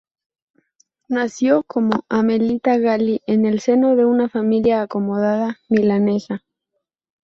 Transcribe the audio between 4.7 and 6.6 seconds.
acomodada milanesa.